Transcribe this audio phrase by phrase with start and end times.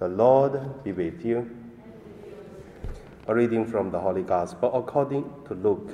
[0.00, 1.50] The Lord be with you.
[3.26, 5.90] A reading from the Holy Gospel according to Luke.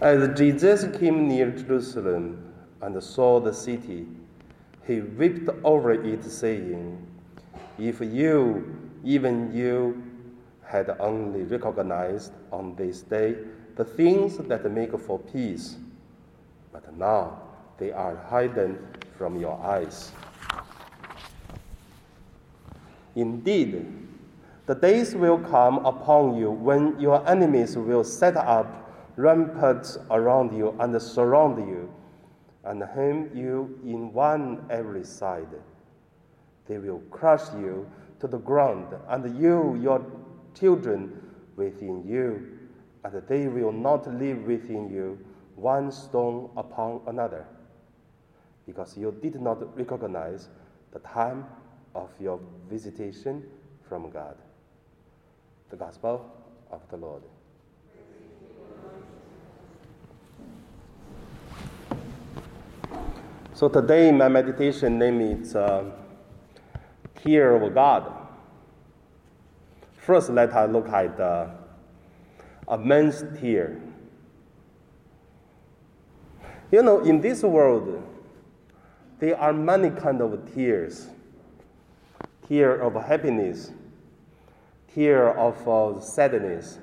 [0.00, 2.52] As Jesus came near Jerusalem
[2.82, 4.08] and saw the city,
[4.84, 7.06] he wept over it, saying,
[7.78, 10.02] If you, even you,
[10.64, 13.36] had only recognized on this day
[13.76, 15.76] the things that make for peace,
[16.72, 17.42] but now
[17.78, 18.84] they are hidden
[19.16, 20.10] from your eyes.
[23.18, 23.84] Indeed,
[24.66, 30.76] the days will come upon you when your enemies will set up ramparts around you
[30.78, 31.92] and surround you,
[32.62, 35.48] and hem you in one every side.
[36.68, 40.00] They will crush you to the ground, and you, your
[40.54, 41.20] children,
[41.56, 42.56] within you,
[43.02, 45.18] and they will not live within you
[45.56, 47.46] one stone upon another,
[48.64, 50.48] because you did not recognize
[50.92, 51.46] the time
[51.98, 53.42] of your visitation
[53.88, 54.36] from God.
[55.70, 56.30] The Gospel
[56.70, 57.22] of the Lord.
[63.54, 65.84] So today, my meditation name is uh,
[67.16, 68.12] Tear of God.
[69.96, 71.48] First, let us look at uh,
[72.68, 73.82] a man's tear.
[76.70, 78.02] You know, in this world,
[79.18, 81.08] there are many kind of tears.
[82.48, 83.72] Tear of happiness,
[84.94, 86.78] tear of uh, sadness,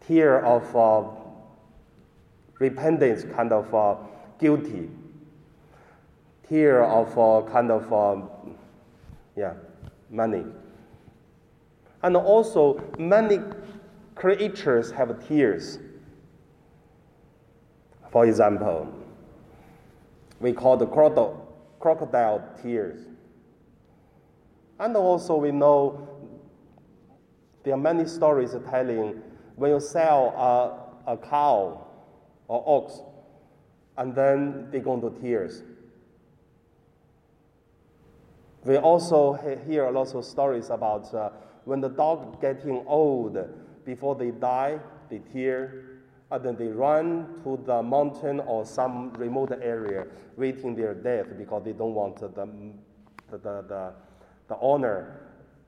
[0.00, 1.04] tear of uh,
[2.58, 3.94] repentance, kind of uh,
[4.40, 4.90] guilty,
[6.48, 8.28] tear of uh, kind of um,
[9.36, 9.54] yeah,
[10.10, 10.44] money.
[12.02, 13.38] And also, many
[14.14, 15.78] creatures have tears.
[18.10, 18.92] For example,
[20.40, 23.09] we call the crocodile tears.
[24.80, 26.08] And also, we know
[27.64, 29.22] there are many stories telling
[29.54, 31.86] when you sell a, a cow
[32.48, 33.02] or ox,
[33.98, 35.62] and then they go into tears.
[38.64, 39.34] We also
[39.66, 41.28] hear a lot of stories about uh,
[41.66, 43.36] when the dog getting old,
[43.84, 45.84] before they die, they tear,
[46.30, 50.06] and then they run to the mountain or some remote area,
[50.38, 52.48] waiting their death because they don't want the, the,
[53.30, 53.92] the, the
[54.50, 55.20] the honor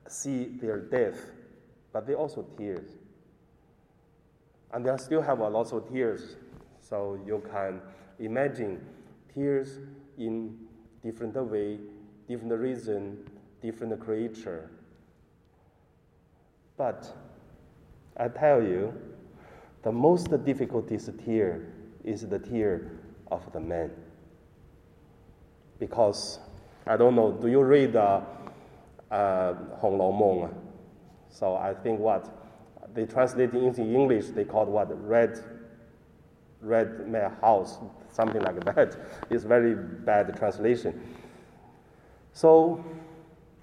[0.09, 1.31] see their death,
[1.93, 2.91] but they also tears.
[4.73, 6.35] And they still have a lot of tears.
[6.81, 7.81] So you can
[8.19, 8.85] imagine
[9.33, 9.79] tears
[10.19, 10.59] in
[11.01, 11.79] different way,
[12.27, 13.31] different reason,
[13.63, 14.69] different creature.
[16.77, 17.07] But
[18.17, 18.93] I tell you,
[19.85, 21.69] the most difficult tear
[22.03, 22.91] is the tear
[23.31, 23.93] of the man.
[25.79, 26.41] Because
[26.85, 28.23] I don't know, do you read uh,
[29.13, 30.51] uh, Hong
[31.29, 32.29] So I think what
[32.95, 35.39] they translated into English, they called what red,
[36.61, 37.79] red man house,
[38.11, 38.97] something like that.
[39.31, 41.01] It's very bad translation.
[42.33, 42.85] So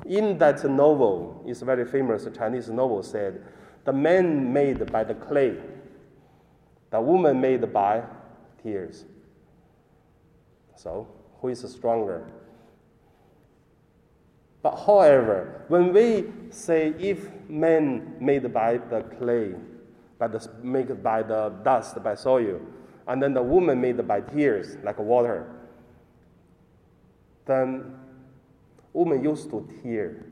[0.06, 3.44] in that novel, it's very famous Chinese novel said,
[3.86, 5.58] the man made by the clay,
[6.92, 8.04] the woman made by
[8.62, 9.06] tears.
[10.76, 11.08] So
[11.42, 12.26] who is stronger?
[14.62, 19.56] But however, when we say if man made by the clay,
[20.18, 22.59] by the, made by the dust, by soil,
[23.08, 25.50] and then the woman made by tears, like water,
[27.46, 27.96] then
[28.94, 30.25] woman used to tear.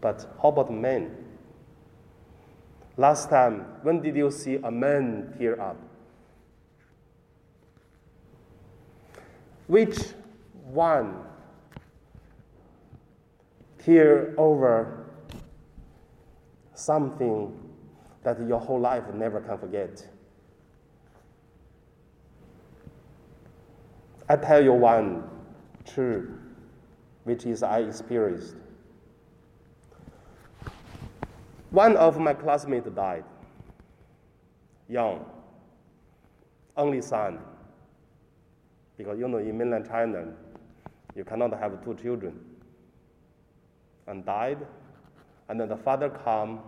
[0.00, 1.14] But how about men?
[2.96, 5.76] Last time, when did you see a man tear up?
[9.66, 9.98] Which
[10.72, 11.24] one
[13.78, 15.06] tear over
[16.74, 17.52] something
[18.22, 20.06] that your whole life never can forget.
[24.28, 25.24] I tell you one
[25.84, 26.38] true,
[27.24, 28.54] which is I experienced.
[31.70, 33.24] One of my classmates died,
[34.88, 35.24] young,
[36.76, 37.38] only son,
[38.96, 40.26] because you know in mainland China
[41.20, 42.40] you cannot have two children.
[44.06, 44.66] And died.
[45.50, 46.60] And then the father come.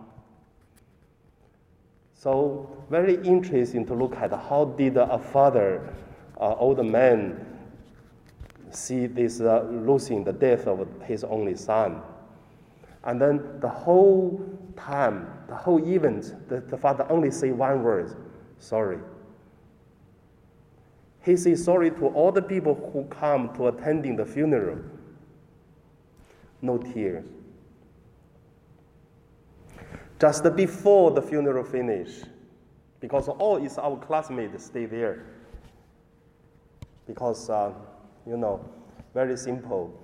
[2.13, 5.91] So very interesting to look at how did a father,
[6.39, 7.43] uh, old man,
[8.69, 12.03] see this uh, losing the death of his only son.
[13.05, 14.39] And then the whole
[14.77, 18.15] time, the whole event, the, the father only say one word,
[18.59, 18.99] sorry.
[21.23, 24.79] He says sorry to all the people who come to attending the funeral.
[26.61, 27.25] No tears.
[30.19, 32.21] Just before the funeral finish,
[32.99, 35.25] because all is our classmates stay there.
[37.07, 37.73] Because uh,
[38.25, 38.63] you know,
[39.13, 39.99] very simple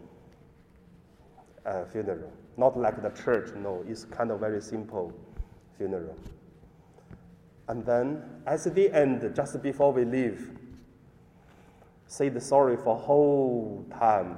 [1.65, 2.31] uh, funeral.
[2.57, 5.13] Not like the church, no, it's kind of very simple
[5.77, 6.17] funeral.
[7.67, 10.58] And then at the end, just before we leave,
[12.09, 14.37] say the sorry for a whole time,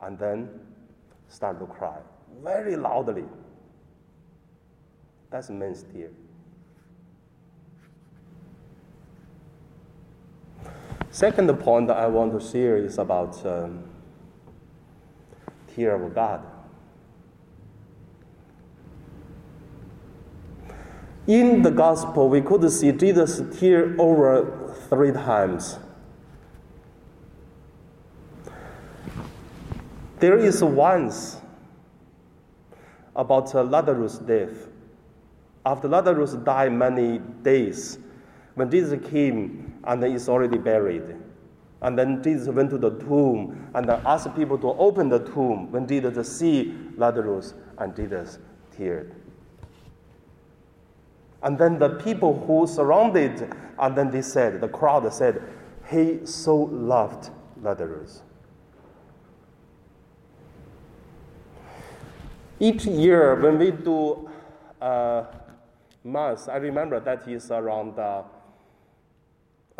[0.00, 0.48] and then
[1.28, 1.98] start to cry
[2.42, 3.24] very loudly.
[5.28, 6.10] That's men's tear.
[11.10, 13.84] Second point I want to share is about um,
[15.74, 16.46] tear of God.
[21.26, 25.78] In the gospel, we could see Jesus tear over three times.
[30.22, 31.40] There is once
[33.16, 34.68] about Lazarus' death.
[35.66, 37.98] After Lazarus died many days,
[38.54, 41.16] when Jesus came and is already buried,
[41.80, 45.72] and then Jesus went to the tomb and asked people to open the tomb.
[45.72, 48.38] When Jesus see Lazarus, and Jesus
[48.78, 49.12] teared.
[51.42, 55.42] And then the people who surrounded, and then they said, the crowd said,
[55.90, 57.30] He so loved
[57.60, 58.22] Lazarus.
[62.62, 64.30] Each year, when we do
[64.80, 65.24] uh,
[66.04, 68.22] Mass, I remember that is around, uh,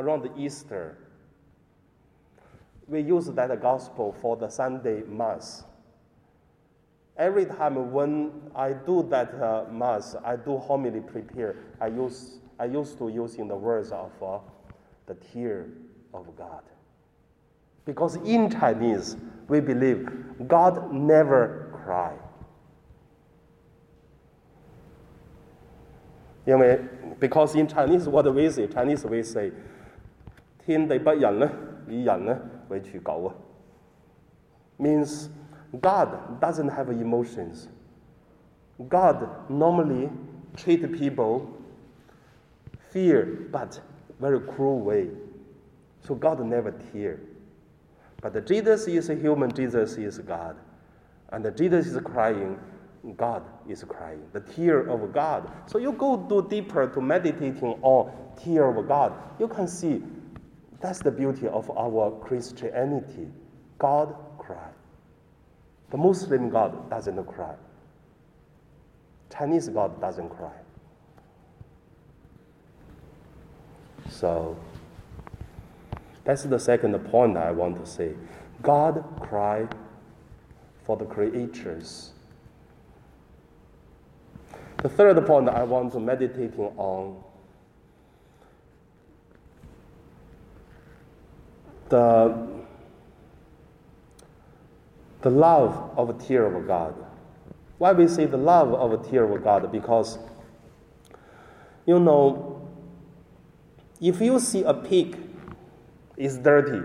[0.00, 0.98] around Easter.
[2.88, 5.62] We use that gospel for the Sunday Mass.
[7.16, 11.54] Every time when I do that uh, mass, I do homily prepare.
[11.80, 14.38] I use I used to using the words of uh,
[15.06, 15.68] the tear
[16.12, 16.62] of God.
[17.84, 20.08] Because in Chinese, we believe
[20.48, 22.12] God never cry.
[26.45, 26.79] 因为
[27.19, 29.51] because in Chinese what we say Chinese we say
[30.65, 31.49] 天地不仁咧，
[31.87, 32.37] 以人咧
[32.69, 33.33] 为刍狗啊，
[34.79, 35.29] means
[35.81, 36.09] God
[36.39, 37.67] doesn't have emotions.
[38.89, 40.09] God normally
[40.55, 41.47] treat people
[42.91, 43.79] fear, but
[44.19, 45.09] very cruel way.
[46.01, 47.19] So God never tear.
[48.21, 50.55] But Jesus is a human, Jesus is God.
[51.31, 52.57] And Jesus is crying,
[53.16, 55.50] God is crying, the tear of God.
[55.66, 58.12] So you go do deeper to meditating on
[58.42, 59.12] tear of God.
[59.40, 60.02] You can see
[60.80, 63.28] that's the beauty of our Christianity.
[63.78, 64.74] God cries.
[65.90, 67.54] The Muslim God doesn't cry.
[69.36, 70.52] Chinese God doesn't cry.
[74.08, 74.56] So
[76.24, 78.14] that's the second point I want to say.
[78.62, 79.74] God cried
[80.84, 82.12] for the creatures.
[84.82, 87.22] The third point I want to meditating on
[91.88, 92.48] the
[95.20, 96.96] the love of a tear of God.
[97.78, 99.70] Why we say the love of a tear of God?
[99.70, 100.18] Because,
[101.86, 102.68] you know,
[104.00, 105.16] if you see a pig
[106.16, 106.82] is dirty,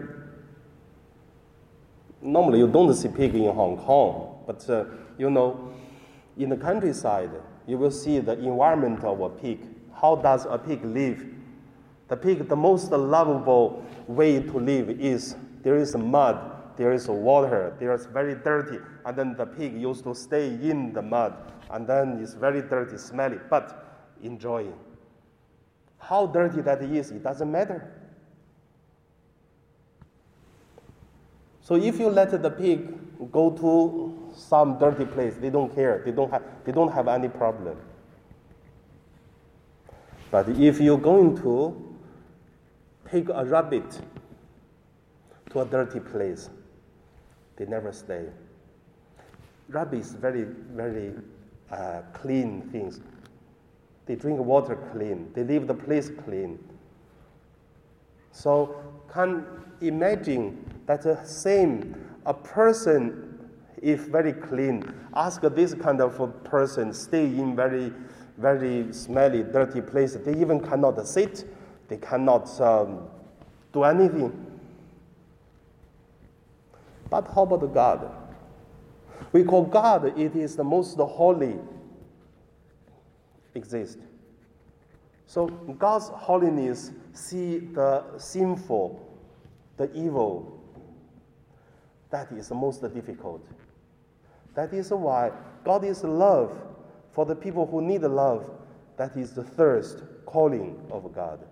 [2.22, 4.86] normally you don't see pig in Hong Kong, but uh,
[5.18, 5.74] you know,
[6.38, 7.32] in the countryside,
[7.68, 9.60] you will see the environment of a pig.
[9.94, 11.26] How does a pig live?
[12.08, 17.76] The pig, the most lovable way to live is there is mud there is water,
[17.80, 21.34] there is very dirty, and then the pig used to stay in the mud,
[21.72, 24.74] and then it's very dirty, smelly, but enjoying.
[25.98, 27.92] How dirty that is, it doesn't matter.
[31.62, 34.07] So if you let the pig go to
[34.38, 37.78] some dirty place, they don't care, they don't have, they don't have any problem.
[40.30, 41.98] But if you're going to
[43.10, 44.02] take a rabbit
[45.52, 46.50] to a dirty place,
[47.56, 48.26] they never stay.
[49.70, 51.14] Rabbits very, very
[51.72, 53.02] uh, clean things.
[54.06, 55.32] They drink water clean.
[55.34, 56.60] They leave the place clean.
[58.32, 58.76] So
[59.12, 59.46] can
[59.82, 63.37] imagine that the same a person
[63.82, 64.84] if very clean
[65.16, 67.94] ask this kind of a person stay in very
[68.38, 71.46] very smelly dirty place they even cannot sit
[71.88, 73.08] they cannot um,
[73.74, 74.48] do anything
[77.10, 78.12] but how about God?
[79.32, 81.56] We call God, it is the most holy
[83.56, 84.00] exist.
[85.26, 89.04] So God's holiness see the sinful
[89.78, 90.60] the evil,
[92.10, 93.46] that is the most difficult.
[94.58, 95.32] That is why
[95.64, 96.60] God is love
[97.12, 98.50] for the people who need love.
[98.98, 101.46] That is the thirst, calling of God.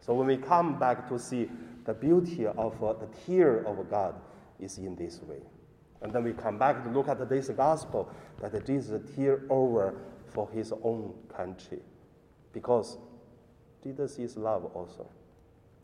[0.00, 1.48] So when we come back to see
[1.86, 4.16] the beauty of uh, the tear of God
[4.60, 5.40] is in this way.
[6.02, 8.10] And then we come back to look at this gospel
[8.42, 9.94] that Jesus tear over
[10.28, 11.80] for his own country.
[12.52, 12.98] Because
[13.82, 15.08] Jesus is love also.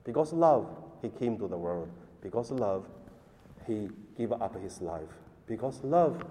[0.04, 0.68] Because love,
[1.00, 1.88] he came to the world.
[2.20, 2.86] Because love,
[3.66, 5.08] he gave up his life.
[5.50, 6.22] Because love,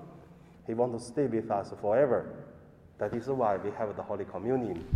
[0.65, 2.33] he wants to stay with us forever.
[2.99, 4.87] That is why we have the Holy Communion.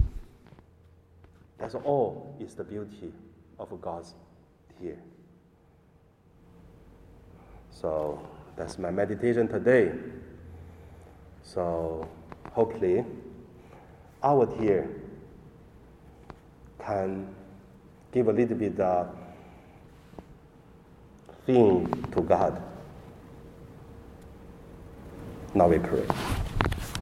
[1.58, 3.12] That's all is the beauty
[3.60, 4.16] of God's
[4.80, 4.98] here.
[7.70, 8.26] So
[8.56, 9.92] that's my meditation today.
[11.44, 12.08] So
[12.54, 13.04] hopefully
[14.24, 14.88] our tear
[16.80, 17.28] can
[18.14, 19.14] give a little bit of
[21.46, 22.64] thing to God.
[25.56, 26.33] Now we pray.